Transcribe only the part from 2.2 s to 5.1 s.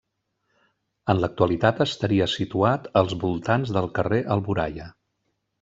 situat als voltants del carrer Alboraia.